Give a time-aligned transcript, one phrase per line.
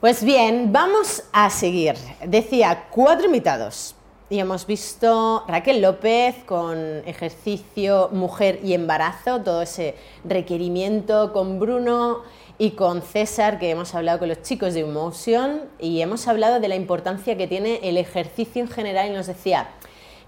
[0.00, 1.96] Pues bien, vamos a seguir.
[2.24, 3.96] Decía, cuatro invitados.
[4.30, 12.22] Y hemos visto Raquel López con ejercicio, mujer y embarazo, todo ese requerimiento con Bruno
[12.58, 16.68] y con César, que hemos hablado con los chicos de Emotion y hemos hablado de
[16.68, 19.66] la importancia que tiene el ejercicio en general y nos decía,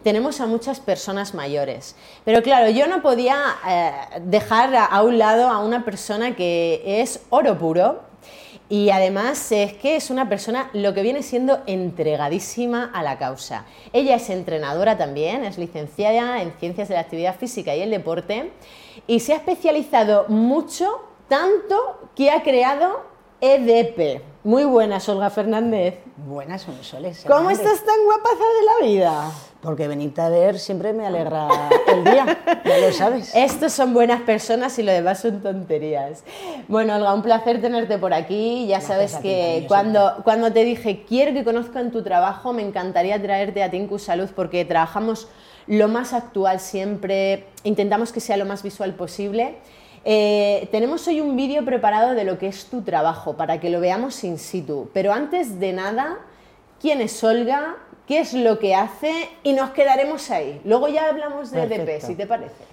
[0.02, 1.94] tenemos a muchas personas mayores.
[2.24, 3.92] Pero claro, yo no podía eh,
[4.24, 8.09] dejar a un lado a una persona que es oro puro,
[8.70, 13.66] y además es que es una persona lo que viene siendo entregadísima a la causa.
[13.92, 18.52] Ella es entrenadora también, es licenciada en Ciencias de la Actividad Física y el Deporte
[19.08, 20.88] y se ha especializado mucho,
[21.28, 23.02] tanto que ha creado
[23.40, 24.29] EDP.
[24.42, 25.98] Muy buenas, Olga Fernández.
[26.16, 27.26] Buenas, Soles.
[27.28, 29.30] ¿Cómo estás tan guapaza de la vida?
[29.60, 31.46] Porque venirte a ver siempre me alegra
[31.88, 33.34] el día, ya lo sabes.
[33.34, 36.24] Estos son buenas personas y lo demás son tonterías.
[36.68, 38.66] Bueno, Olga, un placer tenerte por aquí.
[38.66, 43.62] Ya sabes que cuando, cuando te dije quiero que conozcan tu trabajo, me encantaría traerte
[43.62, 45.28] a Tinku Salud porque trabajamos
[45.66, 49.58] lo más actual siempre, intentamos que sea lo más visual posible.
[50.04, 53.80] Eh, tenemos hoy un vídeo preparado de lo que es tu trabajo para que lo
[53.80, 54.88] veamos in situ.
[54.92, 56.18] Pero antes de nada,
[56.80, 57.76] ¿quién es Olga?
[58.10, 60.60] qué es lo que hace y nos quedaremos ahí.
[60.64, 62.64] Luego ya hablamos de EDP, si te parece.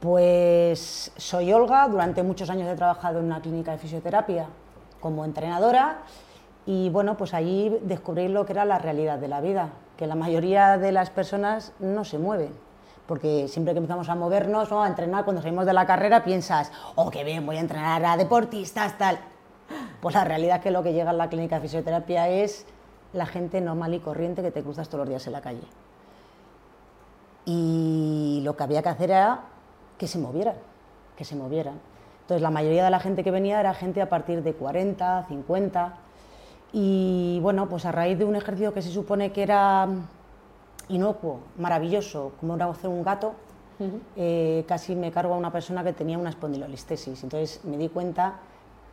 [0.00, 4.48] Pues soy Olga, durante muchos años he trabajado en una clínica de fisioterapia
[5.00, 6.02] como entrenadora
[6.66, 10.14] y bueno, pues allí descubrí lo que era la realidad de la vida, que la
[10.14, 12.52] mayoría de las personas no se mueven.
[13.06, 16.70] Porque siempre que empezamos a movernos o a entrenar, cuando salimos de la carrera, piensas,
[16.94, 19.18] oh, qué bien, voy a entrenar a deportistas, tal.
[20.00, 22.66] Pues la realidad es que lo que llega a la clínica de fisioterapia es
[23.12, 25.62] la gente normal y corriente que te cruzas todos los días en la calle.
[27.44, 29.40] Y lo que había que hacer era
[29.98, 30.56] que se movieran,
[31.16, 31.80] que se movieran.
[32.22, 35.94] Entonces la mayoría de la gente que venía era gente a partir de 40, 50.
[36.72, 39.88] Y bueno, pues a raíz de un ejercicio que se supone que era
[40.88, 43.34] inocuo, maravilloso, como era hacer un gato,
[44.16, 47.22] eh, casi me cargo a una persona que tenía una espondilolistesis.
[47.22, 48.34] Entonces me di cuenta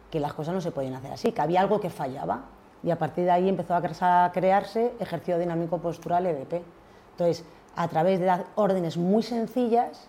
[0.10, 2.46] que las cosas no se podían hacer así, que había algo que fallaba
[2.84, 6.64] y a partir de ahí empezó a crearse ejercicio dinámico postural EDP.
[7.12, 7.46] Entonces,
[7.76, 10.08] a través de órdenes muy sencillas,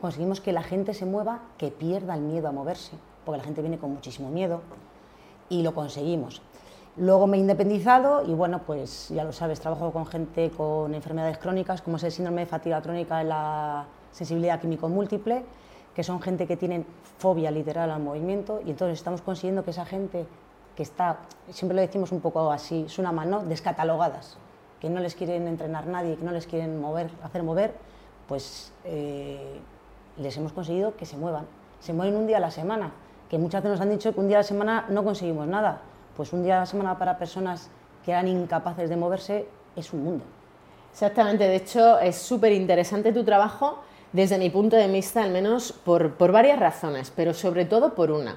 [0.00, 3.60] conseguimos que la gente se mueva, que pierda el miedo a moverse, porque la gente
[3.60, 4.62] viene con muchísimo miedo
[5.48, 6.40] y lo conseguimos.
[6.98, 11.38] Luego me he independizado y bueno, pues ya lo sabes, trabajo con gente con enfermedades
[11.38, 15.42] crónicas, como es el síndrome de fatiga crónica y la sensibilidad químico múltiple,
[15.94, 16.84] que son gente que tienen
[17.16, 20.26] fobia literal al movimiento y entonces estamos consiguiendo que esa gente
[20.76, 21.20] que está,
[21.50, 24.36] siempre lo decimos un poco así, es una mano, descatalogadas,
[24.78, 27.74] que no les quieren entrenar nadie, que no les quieren mover, hacer mover,
[28.28, 29.60] pues eh,
[30.18, 31.46] les hemos conseguido que se muevan.
[31.80, 32.92] Se mueven un día a la semana,
[33.30, 35.80] que muchas veces nos han dicho que un día a la semana no conseguimos nada.
[36.16, 37.70] Pues un día a la semana para personas
[38.04, 39.46] que eran incapaces de moverse
[39.76, 40.24] es un mundo.
[40.92, 43.78] Exactamente, de hecho es súper interesante tu trabajo
[44.12, 48.10] desde mi punto de vista, al menos por, por varias razones, pero sobre todo por
[48.10, 48.36] una.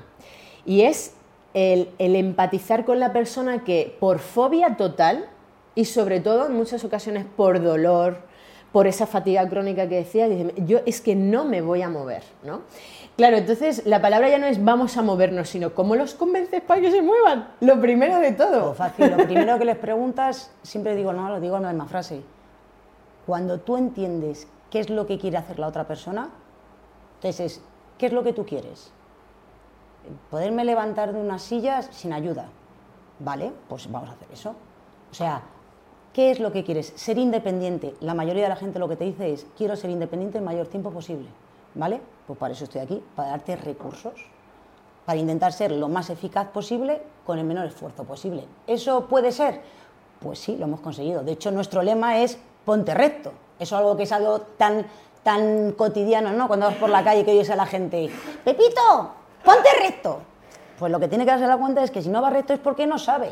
[0.65, 1.13] Y es
[1.55, 5.27] el, empatizar con la persona que por fobia total
[5.73, 8.19] y sobre todo en muchas ocasiones por dolor,
[8.73, 12.61] por esa fatiga crónica que decía, yo es que no me voy a mover, ¿no?
[13.17, 16.81] Claro, entonces la palabra ya no es vamos a movernos, sino cómo los convences para
[16.81, 17.47] que se muevan.
[17.61, 18.73] Lo primero de todo.
[18.73, 22.21] fácil, lo primero que les preguntas, siempre digo, no, lo digo en la misma frase.
[23.25, 26.29] Cuando tú entiendes qué es lo que quiere hacer la otra persona,
[27.15, 27.61] entonces,
[27.97, 28.91] ¿qué es lo que tú quieres?
[30.29, 32.47] poderme levantar de una silla sin ayuda.
[33.19, 34.55] Vale, pues vamos a hacer eso.
[35.11, 35.41] O sea,
[36.13, 36.93] ¿qué es lo que quieres?
[36.95, 37.95] Ser independiente.
[38.01, 40.67] La mayoría de la gente lo que te dice es, quiero ser independiente el mayor
[40.67, 41.27] tiempo posible.
[41.75, 42.01] ¿Vale?
[42.25, 44.13] Pues para eso estoy aquí, para darte recursos,
[45.05, 48.45] para intentar ser lo más eficaz posible con el menor esfuerzo posible.
[48.65, 49.61] ¿Eso puede ser?
[50.19, 51.23] Pues sí, lo hemos conseguido.
[51.23, 53.31] De hecho, nuestro lema es ponte recto.
[53.59, 54.85] Eso es algo que es algo tan,
[55.23, 56.47] tan cotidiano, ¿no?
[56.47, 58.09] Cuando vas por la calle que oyes a la gente,
[58.43, 59.11] Pepito,
[59.43, 60.21] ponte recto.
[60.79, 62.59] Pues lo que tiene que darse la cuenta es que si no va recto es
[62.59, 63.31] porque no sabe.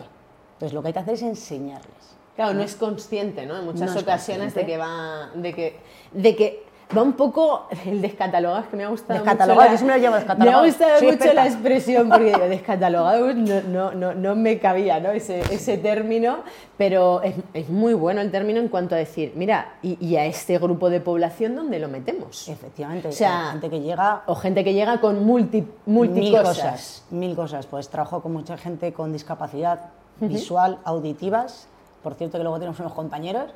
[0.53, 2.15] Entonces lo que hay que hacer es enseñarles.
[2.35, 3.57] Claro, no, es consciente, ¿no?
[3.57, 5.79] En muchas ocasiones de que va, de que,
[6.13, 9.85] de que va un poco el descatalogado, es que me ha gustado descatalogado, mucho.
[9.85, 10.61] La, me, lo descatalogado.
[10.61, 14.99] me ha gustado mucho la expresión, porque digo, descatalogado no, no, no, no, me cabía
[14.99, 15.11] ¿no?
[15.11, 16.39] Ese, ese término,
[16.77, 20.25] pero es, es, muy bueno el término en cuanto a decir, mira, y, y, a
[20.25, 22.47] este grupo de población, ¿dónde lo metemos?
[22.47, 24.23] Efectivamente, o sea, gente que llega...
[24.25, 27.05] O gente que llega con multi, multi mil cosas.
[27.09, 31.67] Mil cosas, pues trabajo con mucha gente con discapacidad visual, auditivas,
[32.01, 33.51] por cierto que luego tenemos unos compañeros,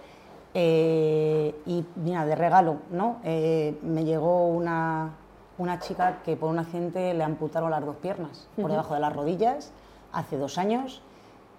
[0.60, 3.18] eh, y mira, de regalo, ¿no?
[3.24, 5.14] Eh, me llegó una,
[5.60, 9.16] una, chica que por un accidente le amputaron las dos piernas por debajo de las
[9.16, 9.72] rodillas
[10.12, 11.04] hace dos años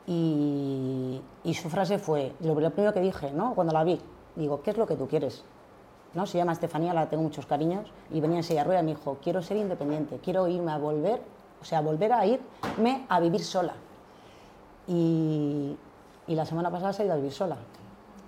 [0.04, 3.54] Y, y su frase fue, lo, lo primero que dije, ¿no?
[3.54, 4.00] Cuando la vi,
[4.34, 5.44] digo, ¿qué es lo que tú quieres?
[6.14, 6.26] ¿no?
[6.26, 8.94] Se llama Estefanía, la tengo muchos cariños, y venía en silla de ruedas y me
[8.96, 11.22] dijo, quiero ser independiente, quiero irme a volver,
[11.62, 13.74] o sea, volver a irme a vivir sola.
[14.88, 15.76] Y,
[16.26, 17.58] y la semana pasada se ha ido a vivir sola.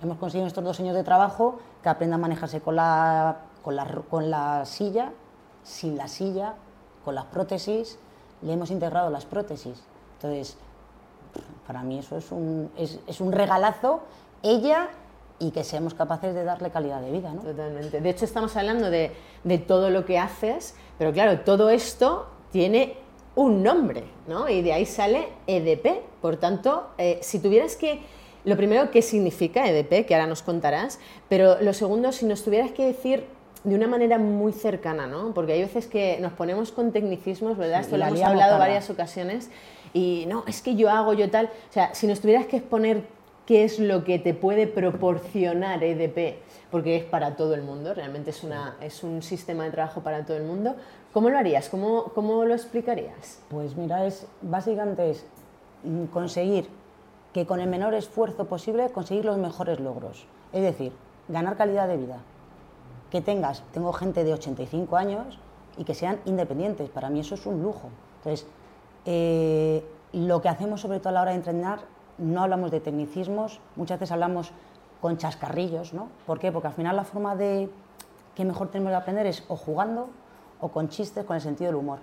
[0.02, 3.86] Hemos conseguido estos dos años de trabajo que aprenda a manejarse con la, con la,
[4.08, 5.12] con la silla,
[5.62, 6.54] sin la silla,
[7.04, 7.98] con las prótesis,
[8.42, 9.82] le hemos integrado las prótesis.
[10.16, 10.56] Entonces,
[11.66, 14.00] para mí eso es un, es, es un regalazo,
[14.42, 14.88] ella
[15.38, 17.32] y que seamos capaces de darle calidad de vida.
[17.32, 17.42] ¿no?
[17.42, 18.00] Totalmente.
[18.00, 19.12] De hecho, estamos hablando de,
[19.44, 22.96] de todo lo que haces, pero claro, todo esto tiene
[23.36, 24.48] un nombre, ¿no?
[24.48, 26.02] Y de ahí sale EDP.
[26.20, 28.02] Por tanto, eh, si tuvieras que...
[28.44, 30.06] Lo primero, ¿qué significa EDP?
[30.06, 30.98] Que ahora nos contarás.
[31.28, 33.24] Pero lo segundo, si nos tuvieras que decir
[33.64, 35.34] de una manera muy cercana, ¿no?
[35.34, 37.80] Porque hay veces que nos ponemos con tecnicismos, ¿verdad?
[37.80, 39.50] Esto lo hemos hablado varias ocasiones.
[39.92, 41.46] Y no, es que yo hago, yo tal.
[41.46, 43.02] O sea, si nos tuvieras que exponer
[43.46, 46.38] qué es lo que te puede proporcionar EDP,
[46.70, 50.24] porque es para todo el mundo, realmente es, una, es un sistema de trabajo para
[50.24, 50.76] todo el mundo,
[51.12, 51.68] ¿cómo lo harías?
[51.68, 53.40] ¿Cómo, cómo lo explicarías?
[53.48, 55.24] Pues mira, es, básicamente es
[55.82, 56.68] mm, conseguir
[57.32, 60.26] que con el menor esfuerzo posible conseguir los mejores logros.
[60.52, 60.92] Es decir,
[61.28, 62.18] ganar calidad de vida.
[63.10, 65.38] Que tengas, tengo gente de 85 años
[65.76, 66.88] y que sean independientes.
[66.90, 67.88] Para mí eso es un lujo.
[68.18, 68.46] Entonces,
[69.04, 71.80] eh, lo que hacemos sobre todo a la hora de entrenar,
[72.18, 74.52] no hablamos de tecnicismos, muchas veces hablamos
[75.00, 76.08] con chascarrillos, ¿no?
[76.26, 76.52] ¿Por qué?
[76.52, 77.70] Porque al final la forma de
[78.34, 80.08] que mejor tenemos de aprender es o jugando
[80.60, 81.98] o con chistes, con el sentido del humor.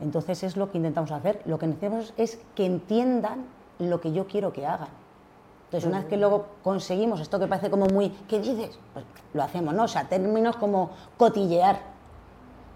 [0.00, 1.40] Entonces es lo que intentamos hacer.
[1.46, 3.46] Lo que necesitamos es que entiendan
[3.78, 4.88] lo que yo quiero que hagan.
[5.66, 8.78] Entonces, una vez que luego conseguimos esto que parece como muy, ¿qué dices?
[8.92, 9.84] Pues lo hacemos, ¿no?
[9.84, 11.80] O sea, términos como cotillear.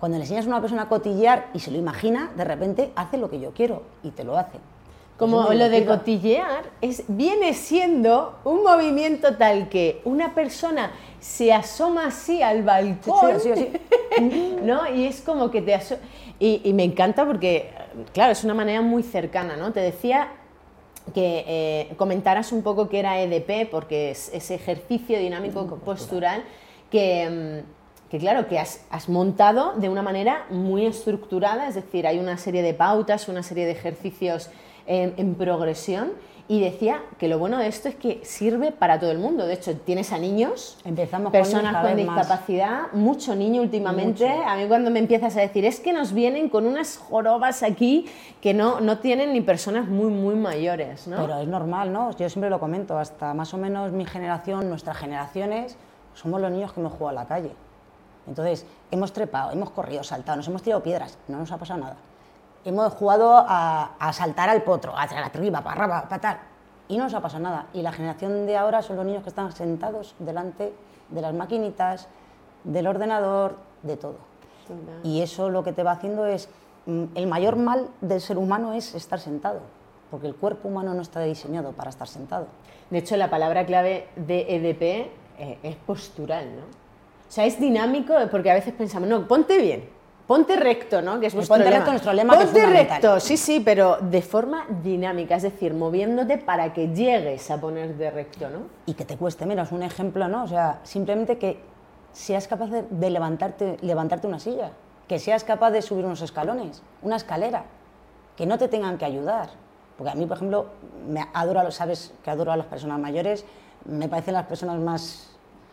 [0.00, 3.16] Cuando le enseñas a una persona a cotillear y se lo imagina, de repente hace
[3.18, 4.58] lo que yo quiero y te lo hace.
[5.16, 12.06] Como lo de cotillear es, viene siendo un movimiento tal que una persona se asoma
[12.06, 13.70] así al balcón, Sí, sí,
[14.16, 14.56] sí.
[14.62, 14.88] ¿no?
[14.92, 15.98] Y es como que te aso-
[16.38, 17.72] y, y me encanta porque,
[18.12, 19.72] claro, es una manera muy cercana, ¿no?
[19.72, 20.28] Te decía
[21.12, 26.44] que eh, comentaras un poco qué era EDP, porque es ese ejercicio dinámico postural
[26.90, 32.06] que, mm, que, claro, que has, has montado de una manera muy estructurada, es decir,
[32.06, 34.50] hay una serie de pautas, una serie de ejercicios
[34.86, 36.12] en, en progresión,
[36.50, 39.46] y decía que lo bueno de esto es que sirve para todo el mundo.
[39.46, 42.16] De hecho, tienes a niños, Empezamos con personas cada con vez más.
[42.16, 44.26] discapacidad, mucho niño últimamente.
[44.26, 44.48] Mucho.
[44.48, 48.06] A mí cuando me empiezas a decir, es que nos vienen con unas jorobas aquí
[48.40, 51.18] que no, no tienen ni personas muy, muy mayores, ¿no?
[51.18, 52.16] Pero es normal, ¿no?
[52.16, 55.76] Yo siempre lo comento, hasta más o menos mi generación, nuestras generaciones,
[56.14, 57.50] somos los niños que hemos jugado a la calle.
[58.26, 61.96] Entonces, hemos trepado, hemos corrido, saltado, nos hemos tirado piedras, no nos ha pasado nada.
[62.68, 66.38] Hemos jugado a, a saltar al potro, a arriba, para arriba, para tal,
[66.86, 67.66] y no nos ha pasado nada.
[67.72, 70.74] Y la generación de ahora son los niños que están sentados delante
[71.08, 72.08] de las maquinitas,
[72.64, 74.16] del ordenador, de todo.
[75.02, 76.50] Y eso lo que te va haciendo es,
[76.84, 79.60] mm, el mayor mal del ser humano es estar sentado,
[80.10, 82.48] porque el cuerpo humano no está diseñado para estar sentado.
[82.90, 86.64] De hecho, la palabra clave de EDP eh, es postural, ¿no?
[86.64, 89.88] O sea, es dinámico porque a veces pensamos, no, ponte bien,
[90.28, 91.18] ponte recto, ¿no?
[91.18, 91.76] Que es vuestro ponte lema.
[91.78, 95.72] recto, nuestro lema, que es Ponte recto, sí, sí, pero de forma dinámica, es decir,
[95.74, 98.60] moviéndote para que llegues a ponerte recto, ¿no?
[98.86, 100.44] Y que te cueste menos, un ejemplo, ¿no?
[100.44, 101.58] O sea, simplemente que
[102.12, 104.70] seas capaz de, de levantarte, levantarte una silla,
[105.08, 107.64] que seas capaz de subir unos escalones, una escalera,
[108.36, 109.48] que no te tengan que ayudar.
[109.96, 110.66] Porque a mí, por ejemplo,
[111.08, 113.46] me adoro, sabes que adoro a las personas mayores,
[113.86, 115.30] me parecen las personas más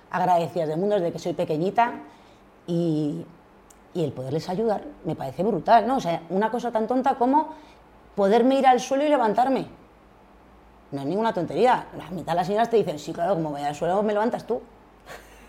[0.09, 1.99] agradecidas del mundo desde que soy pequeñita
[2.65, 3.25] y,
[3.95, 5.97] y el poderles ayudar me parece brutal, ¿no?
[5.97, 7.47] O sea, una cosa tan tonta como
[8.13, 9.67] poderme ir al suelo y levantarme.
[10.91, 11.87] No es ninguna tontería.
[11.97, 14.45] La mitad de las señoras te dicen, sí, claro, como vaya al suelo me levantas
[14.45, 14.61] tú.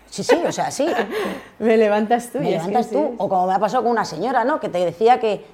[0.09, 0.87] Sí, sí, o sea, sí.
[1.59, 2.39] Me levantas tú.
[2.39, 3.07] me levantas tú.
[3.09, 3.15] sí.
[3.17, 4.61] O como me ha pasado con una señora, ¿no?
[4.61, 5.45] Que te decía que,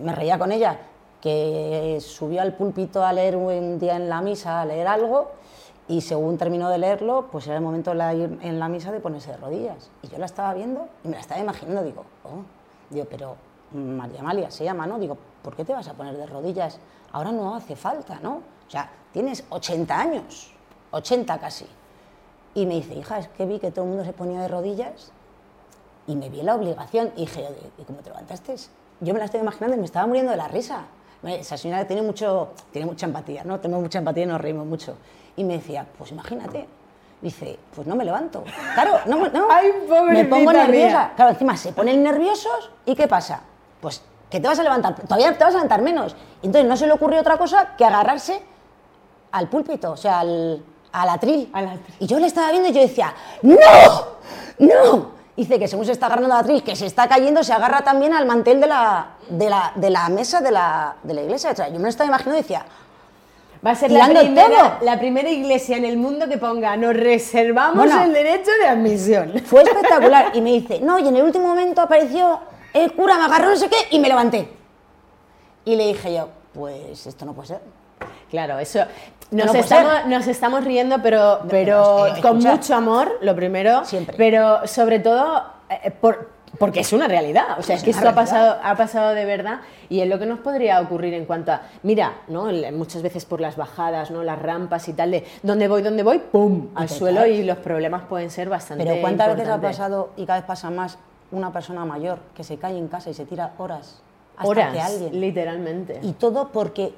[0.00, 0.78] me reía con ella,
[1.20, 5.32] que subió al púlpito a leer un día en la misa, a leer algo,
[5.88, 9.00] y según terminó de leerlo, pues era el momento de la- en la misa de
[9.00, 9.90] ponerse de rodillas.
[10.02, 12.42] Y yo la estaba viendo y me la estaba imaginando, digo, oh,
[12.90, 13.36] digo, pero
[13.72, 14.98] María Amalia se llama, ¿no?
[14.98, 16.78] Digo, ¿por qué te vas a poner de rodillas?
[17.12, 18.36] Ahora no hace falta, ¿no?
[18.66, 20.52] O sea, tienes 80 años,
[20.90, 21.66] 80 casi.
[22.54, 25.10] Y me dice, hija, es que vi que todo el mundo se ponía de rodillas
[26.06, 28.56] y me vi en la obligación y dije, "Oye, ¿y cómo te levantaste?
[29.00, 30.84] Yo me la estoy imaginando y me estaba muriendo de la risa.
[31.22, 33.58] Esa señora tiene, mucho, tiene mucha empatía, ¿no?
[33.60, 34.96] Tenemos mucha empatía y nos reímos mucho.
[35.38, 36.66] Y me decía, pues imagínate.
[37.20, 38.44] Dice, pues no me levanto.
[38.74, 39.46] Claro, no, me- no.
[39.50, 39.72] Ay,
[40.10, 40.88] me pongo nerviosa.
[40.88, 41.12] mía.
[41.16, 43.40] Claro, encima se ponen nerviosos y ¿qué pasa?
[43.80, 46.14] Pues que te vas a levantar, todavía te vas a levantar menos.
[46.42, 48.42] Entonces no se le ocurrió otra cosa que agarrarse
[49.32, 51.50] al púlpito, o sea, al, al atril.
[51.52, 51.96] Al atril.
[51.98, 53.56] Y yo le estaba viendo y yo decía, ¡No!
[54.58, 55.18] ¡No!
[55.36, 58.12] Dice que según se está agarrando al atril, que se está cayendo, se agarra también
[58.12, 61.52] al mantel de la, de la, de la mesa de la, de la iglesia.
[61.52, 62.64] O sea, yo me lo estaba imaginando y decía,
[63.66, 67.76] Va a ser la primera, la primera iglesia en el mundo que ponga nos reservamos
[67.76, 68.02] Bueno.
[68.04, 69.32] el derecho de admisión.
[69.46, 70.30] Fue espectacular.
[70.34, 72.40] Y me dice, no, y en el último momento apareció
[72.72, 74.48] el cura, me agarró no sé qué y me levanté.
[75.64, 77.60] Y le dije yo, pues esto no puede ser.
[78.30, 78.80] Claro, eso.
[79.30, 83.84] Nos, No estamos, nos estamos riendo, pero, pero que, con mucho amor, lo primero.
[83.84, 84.16] Siempre.
[84.16, 87.58] Pero sobre todo eh, por- porque es una realidad.
[87.58, 90.26] O sea, es, que esto ha pasado, ha pasado de verdad y es lo que
[90.26, 91.62] nos podría ocurrir en cuanto a.
[91.82, 92.48] Mira, ¿no?
[92.72, 94.22] Muchas veces por las bajadas, ¿no?
[94.22, 96.68] Las rampas y tal, de dónde voy, dónde voy, ¡pum!
[96.74, 98.84] al suelo y los problemas pueden ser bastante.
[98.84, 100.98] Pero ¿cuántas veces ha pasado y cada vez pasa más
[101.30, 104.02] una persona mayor que se cae en casa y se tira horas
[104.36, 105.20] hasta Horas, que alguien...
[105.20, 105.98] literalmente.
[106.02, 106.94] Y todo porque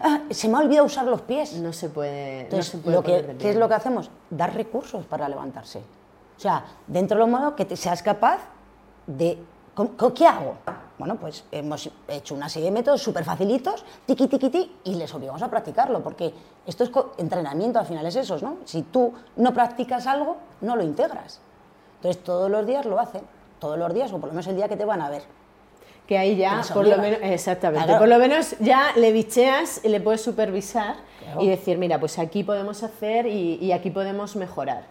[0.00, 1.54] ah, se me ha olvidado usar los pies.
[1.54, 2.42] no se puede.
[2.42, 4.10] Entonces, no se puede lo que, ¿qué es lo que hacemos?
[4.30, 5.80] Dar recursos para levantarse.
[6.42, 8.40] O sea, dentro de lo malo que te seas capaz
[9.06, 9.38] de...
[9.74, 10.56] ¿cómo- cómo- ¿Qué hago?
[10.98, 15.14] Bueno, pues hemos hecho una serie de métodos súper facilitos, tiqui, tiqui, ti, y les
[15.14, 16.34] obligamos a practicarlo, porque
[16.66, 18.56] esto es entrenamiento, al final es eso, ¿no?
[18.64, 21.40] Si tú no practicas algo, no lo integras.
[21.98, 23.22] Entonces, todos los días lo hacen,
[23.60, 25.22] todos los días, o por lo menos el día que te van a ver.
[26.08, 28.00] Que ahí ya, por lo menos, exactamente, Claro.
[28.00, 31.40] por lo menos ya le bicheas y le puedes supervisar Claro.
[31.40, 34.86] y decir, mira, pues aquí podemos hacer y, y aquí podemos mejorar.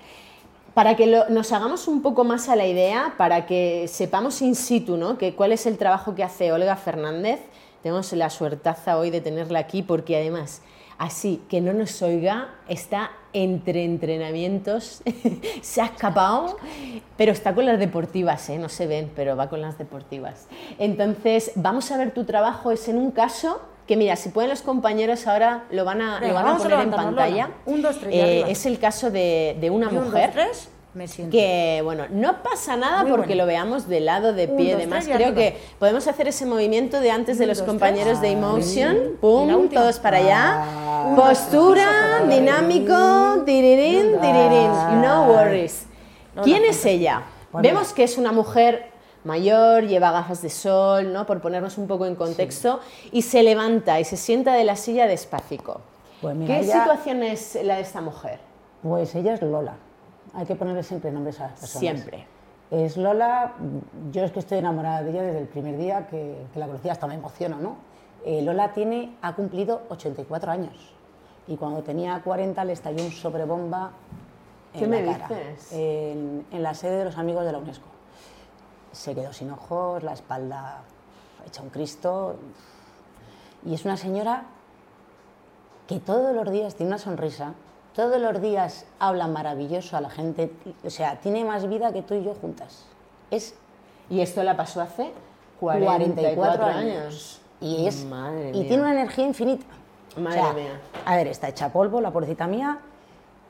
[0.74, 4.96] Para que nos hagamos un poco más a la idea, para que sepamos in situ,
[4.96, 5.18] ¿no?
[5.18, 7.42] Que cuál es el trabajo que hace Olga Fernández.
[7.84, 10.62] Tenemos la suertaza hoy de tenerla aquí porque además,
[10.98, 15.02] así que no nos oiga, está entre entrenamientos,
[15.62, 16.58] se ha escapado,
[17.18, 18.58] pero está con las deportivas, ¿eh?
[18.58, 20.48] no se ven, pero va con las deportivas.
[20.78, 24.62] Entonces, vamos a ver tu trabajo, es en un caso que mira, si pueden los
[24.62, 27.50] compañeros ahora lo van a, Venga, lo van a poner en pantalla.
[27.66, 31.10] Un, dos, tres, Eh, es el caso de, de una un, mujer dos, tres, me
[31.10, 31.30] siento.
[31.36, 33.44] que bueno, no pasa nada Muy porque bueno.
[33.44, 35.04] lo veamos de lado, de pie, demás.
[35.04, 35.36] Creo arriba.
[35.36, 38.38] que podemos hacer ese movimiento de antes de Un, los dos, compañeros de tres.
[38.38, 38.98] Emotion.
[39.20, 40.64] Pum, todos para allá.
[40.64, 41.14] Ah.
[41.18, 45.02] Postura, dinámico, tirirín, tirirín.
[45.02, 45.86] No worries.
[46.34, 47.24] No, ¿Quién no, es ella?
[47.52, 48.91] Vemos que es una mujer
[49.24, 51.26] mayor, lleva gafas de sol, ¿no?
[51.26, 52.80] Por ponernos un poco en contexto,
[53.12, 55.82] y se levanta y se sienta de la silla despacito.
[56.22, 58.40] Pues mira, ¿Qué ella- situación es la de esta mujer?
[58.84, 59.76] Pues ella es Lola.
[60.34, 61.80] Hay que ponerle siempre nombres a las personas.
[61.80, 62.26] Siempre.
[62.72, 63.54] Es Lola,
[64.12, 66.88] yo es que estoy enamorada de ella desde el primer día que, que la conocí,
[66.90, 67.76] hasta me emociono, ¿no?
[68.24, 70.94] Eh, Lola tiene, ha cumplido 84 años
[71.48, 73.92] y cuando tenía 40 le estalló un sobrebomba
[74.74, 75.74] en ¿Qué la me cara, dices?
[75.74, 77.86] En, en la sede de los amigos de la UNESCO.
[78.92, 80.82] Se quedó sin ojos, la espalda
[81.46, 82.36] hecha un Cristo
[83.66, 84.46] y es una señora
[85.88, 87.54] que todos los días tiene una sonrisa,
[87.94, 90.52] todos los días habla maravilloso a la gente,
[90.84, 92.86] o sea, tiene más vida que tú y yo juntas.
[93.30, 93.56] Es
[94.10, 95.12] Y esto la pasó hace
[95.60, 96.78] 44, 44 años.
[96.78, 97.42] años.
[97.60, 98.68] Y, es, Madre y mía.
[98.68, 99.66] tiene una energía infinita.
[100.18, 100.80] Madre mía.
[101.06, 102.80] A ver, está hecha polvo, la pobrecita mía,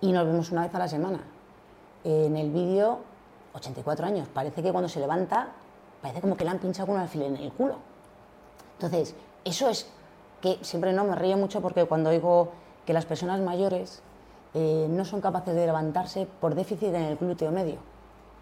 [0.02, 1.20] y nos vemos una vez a la semana.
[2.04, 3.00] En el vídeo,
[3.54, 5.50] 84 años, parece que cuando se levanta,
[6.02, 7.76] parece como que le han pinchado con un alfiler en el culo.
[8.74, 9.16] Entonces,
[9.46, 9.88] eso es
[10.42, 12.52] que siempre no me río mucho porque cuando oigo
[12.86, 14.02] que las personas mayores
[14.54, 17.78] eh, no son capaces de levantarse por déficit en el glúteo medio.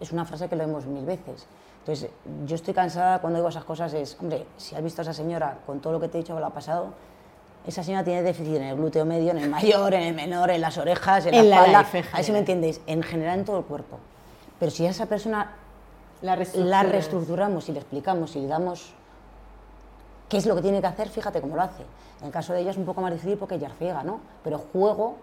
[0.00, 1.46] Es una frase que lo vemos mil veces.
[1.80, 2.10] Entonces,
[2.46, 5.58] yo estoy cansada cuando oigo esas cosas, es, hombre, si has visto a esa señora
[5.66, 6.88] con todo lo que te he dicho que le ha pasado,
[7.66, 10.60] esa señora tiene déficit en el glúteo medio, en el mayor, en el menor, en
[10.60, 11.80] las orejas, en, En la espalda,
[12.12, 13.98] a ver si me entiendes, en general en todo el cuerpo.
[14.60, 15.56] Pero si a esa persona
[16.22, 18.92] La la reestructuramos y le explicamos y le damos
[20.28, 21.82] qué es lo que tiene que hacer, fíjate cómo lo hace.
[22.20, 24.20] En el caso de ella es un poco más difícil porque ella es ciega, ¿no?
[24.44, 25.16] Pero juego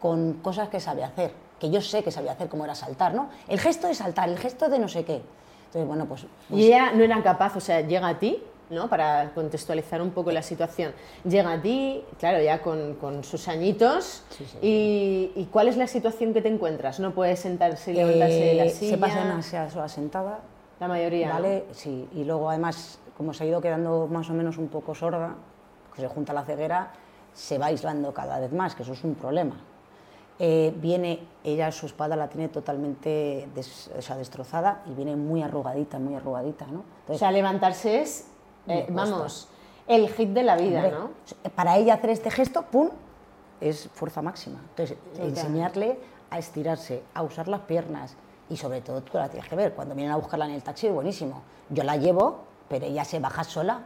[0.00, 3.28] con cosas que sabe hacer, que yo sé que sabía hacer, como era saltar, ¿no?
[3.48, 5.22] El gesto de saltar, el gesto de no sé qué.
[5.66, 6.26] Entonces, bueno, pues...
[6.48, 8.88] pues Y ella no era capaz, o sea, llega a ti, ¿no?
[8.88, 10.92] Para contextualizar un poco la situación.
[11.24, 14.22] Llega a ti, claro, ya con, con sus añitos.
[14.30, 14.58] Sí, sí.
[14.62, 17.00] Y, y cuál es la situación que te encuentras?
[17.00, 18.90] No puedes sentarse y levantarse de la eh, silla.
[18.92, 20.40] se pasa demasiadas horas sentada,
[20.80, 21.28] La mayoría.
[21.28, 21.34] ¿no?
[21.34, 21.64] ¿Vale?
[21.72, 25.34] Sí, y luego además, como se ha ido quedando más o menos un poco sorda,
[25.94, 26.90] que se junta la ceguera,
[27.32, 29.56] se va aislando cada vez más, que eso es un problema.
[30.40, 35.42] Eh, viene, ella su espalda la tiene totalmente des- o sea, destrozada y viene muy
[35.42, 36.80] arrugadita, muy arrugadita, ¿no?
[36.80, 38.26] O Entonces, sea, levantarse es,
[38.66, 39.48] eh, vamos,
[39.86, 40.92] el hit de la vida, hombre,
[41.44, 41.50] ¿no?
[41.54, 42.90] Para ella hacer este gesto, ¡pum!,
[43.60, 44.58] es fuerza máxima.
[44.70, 45.98] Entonces, enseñarle
[46.30, 48.14] a estirarse, a usar las piernas
[48.50, 49.72] y sobre todo tú la tienes que ver.
[49.74, 51.42] Cuando vienen a buscarla en el taxi, buenísimo.
[51.70, 53.80] Yo la llevo, pero ella se baja sola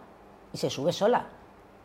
[0.53, 1.27] y se sube sola.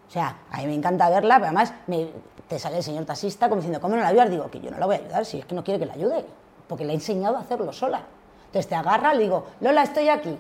[0.08, 2.10] O sea, a mí me encanta verla, pero además me-
[2.48, 4.30] te sale el señor taxista como diciendo, ¿cómo no la ayudar?
[4.30, 5.94] Digo, que yo no la voy a ayudar si es que no quiere que la
[5.94, 6.26] ayude,
[6.68, 8.02] porque le he enseñado a hacerlo sola.
[8.48, 10.38] Entonces te agarra, le digo, Lola, estoy aquí,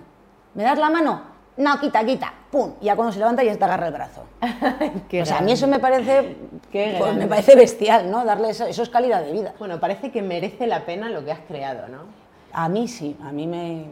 [0.53, 1.32] ¿me das la mano?
[1.55, 4.23] No, quita, quita, pum, y ya cuando se levanta ya te agarra el brazo.
[5.21, 6.35] o sea, a mí eso me parece,
[6.71, 8.25] pues, me parece bestial, ¿no?
[8.25, 9.53] Darle eso, eso es calidad de vida.
[9.59, 12.05] Bueno, parece que merece la pena lo que has creado, ¿no?
[12.53, 13.85] A mí sí, a mí me...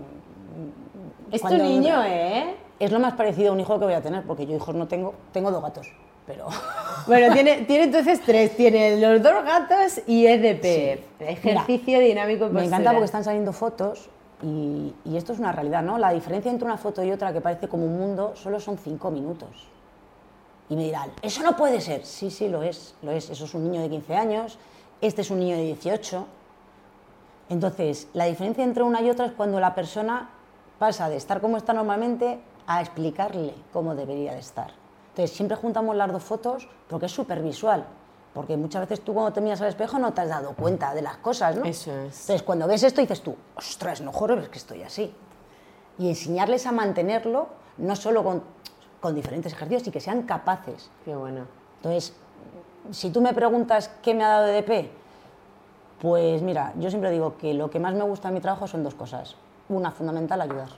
[1.32, 2.56] Es tu niño, ¿eh?
[2.80, 4.88] Es lo más parecido a un hijo que voy a tener, porque yo hijos no
[4.88, 5.88] tengo, tengo dos gatos,
[6.26, 6.48] pero...
[7.08, 12.92] Bueno, tiene, tiene entonces tres, tiene los dos gatos y EDP, ejercicio dinámico Me encanta
[12.92, 14.08] porque están saliendo fotos
[14.44, 15.98] y, esto es una realidad, ¿no?
[15.98, 19.12] La diferencia entre una foto y otra que parece como un mundo solo son cinco
[19.12, 19.68] minutos.
[20.70, 22.06] Y me dirán, eso no puede ser.
[22.06, 23.30] Sí, sí, lo es, lo es.
[23.30, 24.58] Eso es un niño de 15 años,
[25.02, 26.26] este es un niño de 18.
[27.50, 30.30] Entonces, la diferencia entre una y otra es cuando la persona
[30.80, 34.72] pasa de estar como está normalmente a explicarle cómo debería de estar.
[35.10, 37.86] Entonces, siempre juntamos las dos fotos porque es súper visual.
[38.34, 41.02] Porque muchas veces tú cuando te miras al espejo no te has dado cuenta de
[41.02, 41.66] las cosas, ¿no?
[41.66, 42.22] Eso es.
[42.22, 45.14] Entonces, cuando ves esto dices tú, ostras, no joder, es que estoy así.
[45.98, 48.44] Y enseñarles a mantenerlo, no solo con,
[49.02, 50.90] con diferentes ejercicios, y que sean capaces.
[51.04, 51.46] Qué bueno.
[51.78, 52.14] Entonces,
[52.92, 54.92] si tú me preguntas qué me ha dado EDP,
[56.00, 58.84] pues mira, yo siempre digo que lo que más me gusta en mi trabajo son
[58.84, 59.36] dos cosas.
[59.70, 60.70] Una, fundamental, ayudar.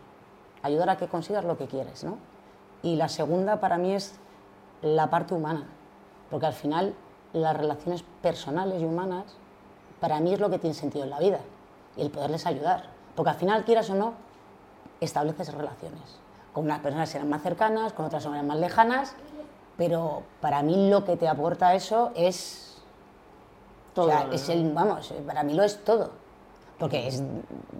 [0.63, 2.17] Ayudar a que consigas lo que quieres, ¿no?
[2.81, 4.15] Y la segunda para mí es
[4.81, 5.65] la parte humana,
[6.29, 6.93] porque al final
[7.33, 9.25] las relaciones personales y humanas
[9.99, 11.39] para mí es lo que tiene sentido en la vida
[11.95, 12.85] y el poderles ayudar,
[13.15, 14.13] porque al final, quieras o no,
[14.99, 16.19] estableces relaciones.
[16.53, 19.15] Con unas personas serán más cercanas, con otras serán más lejanas,
[19.77, 22.77] pero para mí lo que te aporta eso es
[23.93, 24.11] todo.
[24.31, 26.11] es el, vamos, para mí lo es todo.
[26.77, 27.23] Porque es,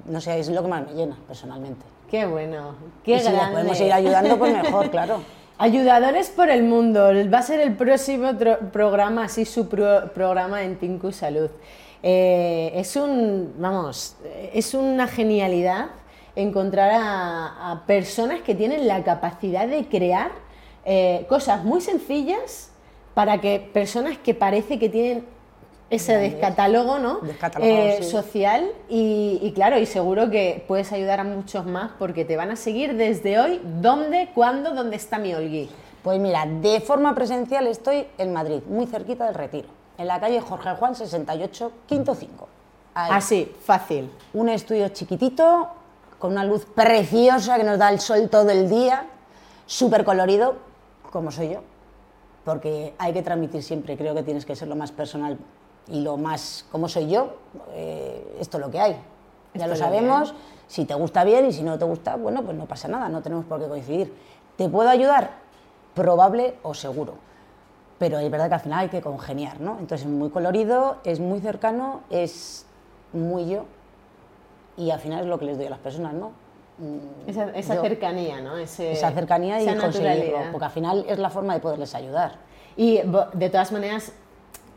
[0.06, 1.86] no sé, es lo que más me llena personalmente.
[2.10, 5.20] Qué bueno, qué y si nos podemos ir ayudando, pues mejor, claro.
[5.60, 8.32] Ayudadores por el mundo, va a ser el próximo
[8.72, 11.50] programa, así su programa en Tinku Salud.
[12.02, 14.16] Eh, es un, vamos,
[14.52, 15.92] es una genialidad
[16.36, 20.32] encontrar a, personas que tienen la capacidad de crear
[20.86, 22.72] eh, cosas muy sencillas
[23.14, 25.24] para que personas que parece que tienen
[25.94, 27.20] ese descatálogo, ¿no?
[27.60, 32.50] Eh, social y, claro, y seguro que puedes ayudar a muchos más porque te van
[32.50, 33.62] a seguir desde hoy.
[33.64, 35.70] ¿Dónde, cuándo, dónde está mi Olgui?
[36.02, 40.42] Pues mira, de forma presencial estoy en Madrid, muy cerquita del Retiro, en la calle
[40.42, 42.48] Jorge Juan 68, quinto 5.
[42.96, 44.12] Así, fácil.
[44.34, 45.70] Un estudio chiquitito,
[46.18, 49.06] con una luz preciosa que nos da el sol todo el día,
[49.66, 50.56] súper colorido,
[51.12, 51.62] como soy yo,
[52.44, 55.38] porque hay que transmitir siempre, creo que tienes que ser lo más personal
[55.88, 57.36] y lo más, como soy yo,
[57.72, 58.98] eh, esto es lo que hay.
[59.54, 60.34] Ya lo sabemos,
[60.68, 63.22] si te gusta bien y si no te gusta, bueno, pues no pasa nada, no
[63.22, 64.14] tenemos por qué coincidir.
[64.56, 65.32] ¿Te puedo ayudar?
[65.94, 67.16] Probable o seguro.
[68.00, 69.74] Pero es verdad que al final hay que congeniar, ¿no?
[69.74, 72.66] Entonces es muy colorido, es muy cercano, es
[73.12, 73.66] muy yo
[74.78, 76.32] y al final es lo que les doy a las personas, ¿no?
[76.80, 78.58] Mm, esa, cercanía, ¿no?
[78.58, 82.38] esa cercanía y conseguirlo, porque al final es la forma de poderles ayudar.
[82.76, 83.02] Y
[83.34, 84.12] de todas maneras,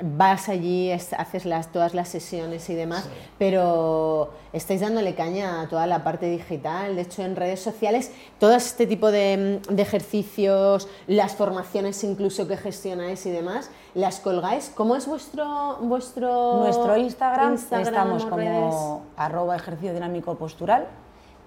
[0.02, 5.86] vas allí, haces las, todas las sesiones y demás, pero estáis dándole caña a toda
[5.86, 6.96] la parte digital.
[6.96, 13.24] De hecho, en redes sociales, todo este tipo de, ejercicios, las formaciones incluso que gestionáis
[13.26, 14.70] y demás, las colgáis.
[14.74, 20.86] ¿Cómo es vuestro vuestro Nuestro Instagram, estamos como arroba ejercicio dinámico postural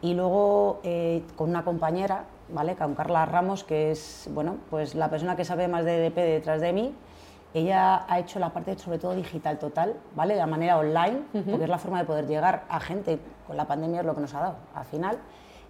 [0.02, 2.76] y luego eh, con una compañera, ¿vale?
[2.76, 6.62] Con Carla Ramos, que es bueno, pues la persona que sabe más de EDP detrás
[6.62, 6.96] de mí
[7.54, 10.36] ella ha hecho la parte sobre todo digital total, ¿vale?
[10.36, 13.20] De la manera online, porque es la forma de poder llegar a gente.
[13.48, 15.18] Con la pandemia es lo que nos ha dado al final.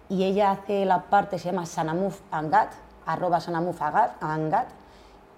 [0.08, 2.72] Y ella hace la parte, se llama Sanamuf Angat,
[3.06, 4.68] arroba Sanamuf Angat,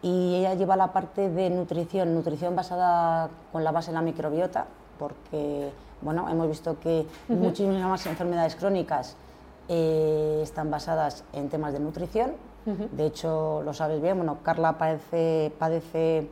[0.02, 4.66] y ella lleva la parte de nutrición, nutrición basada con la base en la microbiota,
[4.98, 9.14] porque, bueno, hemos visto que muchísimas enfermedades crónicas
[9.68, 12.33] eh, están basadas en temas de nutrición
[12.64, 16.29] de hecho, lo sabes bien, bueno, Carla padece, padece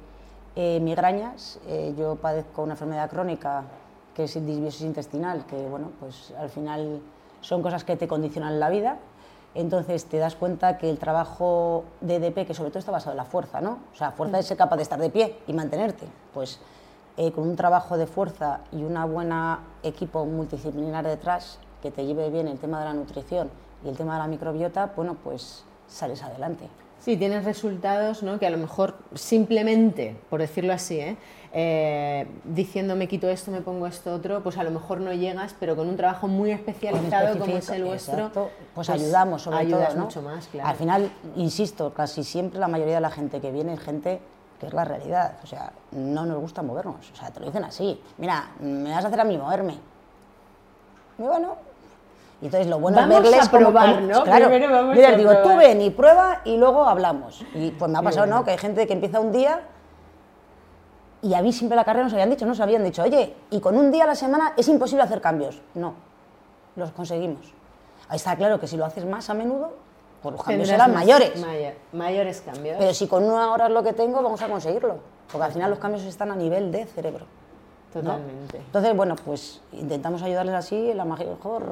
[0.57, 3.65] eh, migrañas, eh, yo padezco una enfermedad crónica
[4.15, 7.01] que es disbiosis intestinal, que bueno, pues al final
[7.41, 8.99] son cosas que te condicionan la vida.
[9.55, 13.17] Entonces te das cuenta que el trabajo de EDP, que sobre todo está basado en
[13.17, 13.79] la fuerza, ¿no?
[13.93, 16.07] O sea, fuerza es ser capaz de estar de pie y mantenerte.
[16.33, 16.61] Pues
[17.17, 22.31] eh, con un trabajo de fuerza y una buena equipo multidisciplinar detrás que te lleve
[22.31, 23.51] bien el tema de la nutrición
[23.85, 26.69] y el tema de la microbiota, bueno, pues sales adelante.
[27.01, 28.39] Sí, tienes resultados ¿no?
[28.39, 31.17] que a lo mejor simplemente, por decirlo así, ¿eh?
[31.53, 35.55] eh diciendo me quito esto, me pongo esto otro, pues a lo mejor no llegas,
[35.59, 39.95] pero con un trabajo muy especializado como es el vuestro, pues, pues, ayudamos sobre ayudas
[39.95, 40.05] todo.
[40.05, 40.69] mucho más, claro.
[40.69, 44.21] Al final, insisto, casi siempre la mayoría de la gente que viene es gente
[44.61, 45.39] que es la realidad.
[45.43, 47.11] O sea, no nos gusta movernos.
[47.11, 47.99] O sea, te lo dicen así.
[48.19, 49.79] Mira, me vas a hacer a mí moverme.
[51.19, 51.57] Y bueno,
[52.43, 54.23] y entonces lo bueno Vamos es verles a probar, ¿no?
[54.25, 57.45] Claro, Primero vamos les a digo, tú ven y prueba y luego hablamos.
[57.55, 58.27] Y pues me ha pasado.
[58.27, 58.45] ¿no?
[58.45, 59.61] Que hay gente que empieza un día
[61.23, 63.77] y a mí siempre la carrera nos habían dicho, nos habían dicho, oye, y con
[63.77, 65.61] un día a la semana es imposible hacer cambios.
[65.75, 65.95] No,
[66.77, 67.53] los conseguimos.
[68.09, 69.75] Ahí está claro que si lo haces más a menudo,
[70.23, 71.39] pues los cambios serán mayores.
[71.41, 72.77] mayor- mayores cambios.
[72.79, 74.97] Pero si con una hora es lo que tengo, vamos a conseguirlo.
[75.31, 77.27] Porque al final los cambios están a nivel de cerebro.
[77.97, 78.03] ¿No?
[78.13, 78.57] Totalmente.
[78.59, 81.63] Entonces, bueno, pues intentamos ayudarles así en la mejor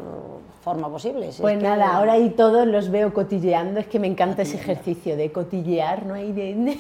[0.63, 1.33] forma posible.
[1.33, 4.43] Si Pues es que- nada, ahora ahí todos los veo cotilleando, es que me encanta
[4.43, 6.15] ese ejercicio de cotillear, ¿no?
[6.15, 6.79] hay de...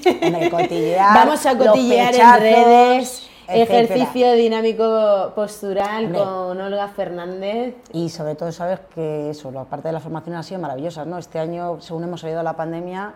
[0.50, 3.80] Cotillear, Vamos a cotillear en redes, etcétera.
[3.80, 6.18] ejercicio dinámico postural Hombre.
[6.20, 7.76] con Olga Fernández.
[7.92, 11.16] Y sobre todo sabes que eso, la parte de la formación ha sido maravillosa, ¿no?
[11.18, 13.14] Este año, según hemos salido de la pandemia,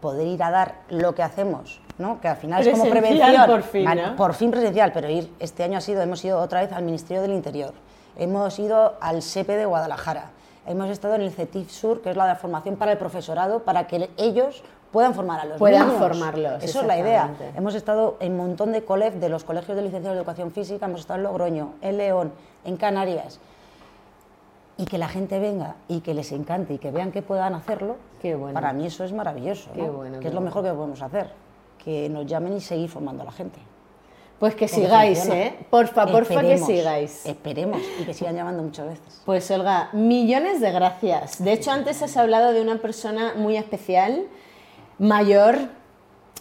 [0.00, 2.20] poder ir a dar lo que hacemos, ¿no?
[2.20, 3.46] Que al final es como prevención.
[3.46, 3.86] por fin.
[4.16, 7.22] Por fin presencial, pero ir, este año ha sido, hemos ido otra vez al Ministerio
[7.22, 7.72] del Interior,
[8.16, 10.30] hemos ido al SEPE de Guadalajara,
[10.66, 13.86] hemos estado en el CETIF Sur, que es la de formación para el profesorado, para
[13.86, 16.00] que ellos puedan formar a los Puedan niños.
[16.00, 17.30] formarlos, Eso es la idea.
[17.56, 20.86] Hemos estado en un montón de COLEF, de los colegios de licenciados de educación física,
[20.86, 22.32] hemos estado en Logroño, en León,
[22.64, 23.38] en Canarias.
[24.76, 27.96] Y que la gente venga y que les encante y que vean que puedan hacerlo,
[28.20, 28.54] Qué bueno.
[28.54, 29.70] para mí eso es maravilloso.
[29.74, 29.92] Qué ¿no?
[29.92, 30.46] bueno, que qué es lo bueno.
[30.56, 31.30] mejor que podemos hacer.
[31.82, 33.58] Que nos llamen y seguir formando a la gente.
[34.38, 35.40] Pues que Porque sigáis, funciona.
[35.42, 35.58] ¿eh?
[35.68, 37.26] Porfa, porfa que Esperemos, sigáis.
[37.26, 39.20] Esperemos y que sigan llamando muchas veces.
[39.26, 41.44] Pues Olga, millones de gracias.
[41.44, 44.24] De hecho, antes has hablado de una persona muy especial,
[44.98, 45.58] mayor,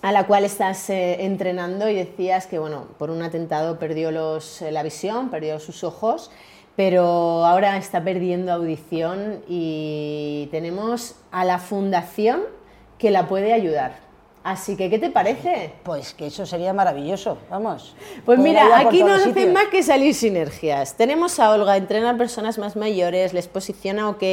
[0.02, 4.62] a la cual estás eh, entrenando y decías que, bueno, por un atentado perdió los,
[4.62, 6.32] eh, la visión, perdió sus ojos,
[6.78, 12.44] pero ahora está perdiendo audición y tenemos a la fundación
[12.98, 14.09] que la puede ayudar.
[14.44, 15.74] Así que, ¿qué te parece?
[15.84, 17.94] Pues que eso sería maravilloso, vamos.
[18.26, 20.96] Pues mira, aquí no hacen más que salir sinergias.
[20.96, 24.24] Tenemos a Olga, entrena a personas más mayores, les posiciona ok,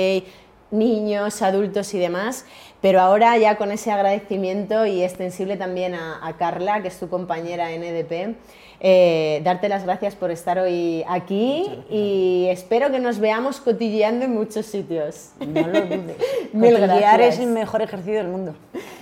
[0.70, 2.44] niños, adultos y demás,
[2.80, 7.08] pero ahora ya con ese agradecimiento y extensible también a, a Carla, que es tu
[7.08, 8.36] compañera en EDP,
[8.80, 14.34] eh, darte las gracias por estar hoy aquí y espero que nos veamos cotilleando en
[14.34, 15.30] muchos sitios.
[15.40, 16.16] No lo dudes.
[16.52, 17.34] Mil Cotillear gracias.
[17.34, 18.54] es el mejor ejercicio del mundo.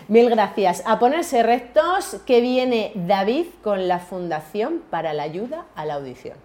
[0.09, 0.83] Mil gracias.
[0.87, 6.37] A ponerse rectos, que viene David con la Fundación para la Ayuda a la Audición.